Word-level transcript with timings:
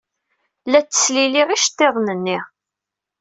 La 0.71 0.79
ttesliliɣ 0.81 1.47
iceḍḍiḍen-nni. 1.51 2.39